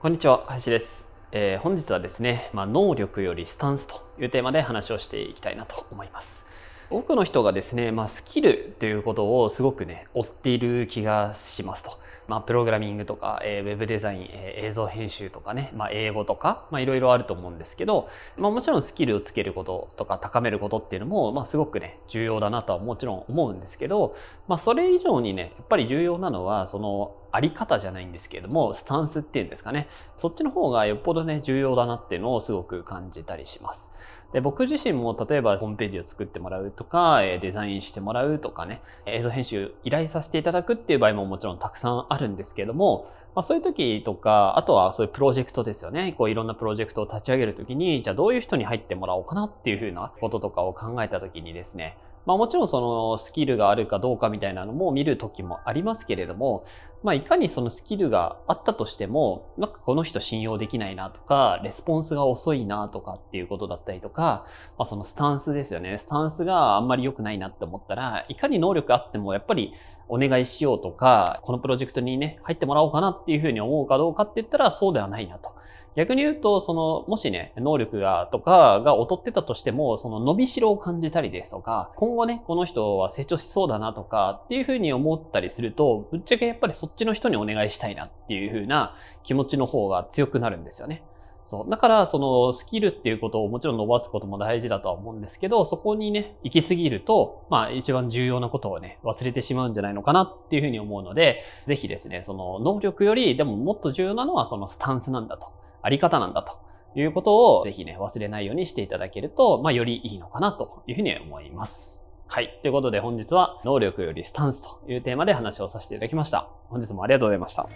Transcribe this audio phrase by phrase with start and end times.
[0.00, 6.46] こんにちは林です、えー本日はですね、まあ、能力よりスタンスというテーマで話をしていきたいなと思います
[6.88, 11.98] 多くの人がですね、まあ、スキルということをすごくね追っている気がしますと。
[12.28, 24.14] まあ、プログラミングとか、えーウェブデザイン、えー映像編集とかね、まあ、英語とか、まあ、いろいろあると思うんですけど、まあ、もちろんスキルをつけることとか高めることっていうのも、まあ、すごくね、重要だなとはもちろん思うんですけど、
[24.46, 29.88] まあ、それ以上にね、やっぱり重要なのは、その、あり方じゃないんですけれども、スタンスっていうんですかね。
[30.16, 33.92] そっちの方がよっぽどね、重要だなっていうのをすごく感じたりします。
[34.32, 46.12] で僕自身も例えばホームページを作ってもらうとか、デザインしてもらうとかね、映像編集依頼させていただくっていう場合ももちろんたくさんあるんですけれども、まあ、そういう時とか、あとはそういうプロジェクトですよね。
[46.12, 51.96] こういろんなプロジェクトを立ち上げるときに、じゃあどういう人に入ってもらおうかなっていうふうなこととかを考えたときにですね、
[52.28, 56.62] まあもちろんそのスキルがあるかどうかみたいなのも見る時もありますけれども、
[57.02, 64.44] まあいかにそのスキルがあったとしても、なんかこの人信用できないなとか、レスポンスが遅いなとかっていうことだったりとか、
[64.76, 65.96] まあそのスタンスですよね。
[65.96, 69.72] スタンスがあんまり良くないなって思ったら、いかに能力あってもやっぱり
[70.06, 75.56] お願いしようとか、このプロジェクトにね、入ってもらおうかなっていうふうに思うかどうかって言ったらそうではないなと。
[75.96, 88.94] 逆に言うと、その、もしね、能力が、とかが劣ってたとしても、その伸びしろを感じたりですとか、今後ね、この人は成長しそうだなとかっていうふうに思ったりすると、ぶっちゃけやっぱりそっちの人にお願いしたいなっていうふうな
[89.24, 91.02] 気持ちの方が強くなるんですよね。
[91.44, 91.70] そう。
[91.70, 105.57] だから、そのスキルっていうことをもちろん伸ばすことも大事だとは思うんですけど、そこにね、行き過ぎると、まあ一番重要なことをね、忘れてしまうんじゃないのかなっていうふうに思うので、ぜひですね、その能力より、でももっと重要なのはそのスタンスなんだと。
[105.82, 106.58] あり方なんだと
[106.94, 112.08] いうことをぜひね、忘れないようにしていただけると、まあ、よりいいのかなというふうに思います。
[112.26, 112.58] はい。
[112.62, 116.48] ということで本日は能力よりスタンスというテーマで話をさせていただきました。
[116.68, 117.68] 本日もありがとうございました。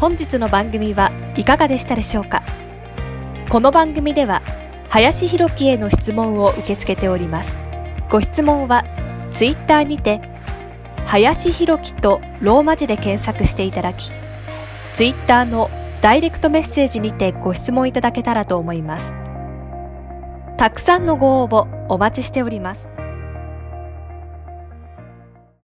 [0.00, 2.42] 本日の番組はいかがでしたでしょうか？
[3.50, 4.42] この番組では
[4.90, 7.56] 林博樹への質問を受け付けております
[8.10, 8.84] ご質問は
[9.32, 10.20] ツイッターにて
[11.06, 14.10] 林博樹とローマ字で検索していただき
[14.94, 19.14] ツイッターのダイレクトメッセージにてご質問いただけたらと思います。
[20.56, 22.88] たくさんのご応募お待ちしております。